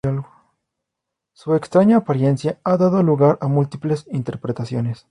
[1.31, 4.99] Su extraña apariencia ha dado lugar a múltiples interpretaciones.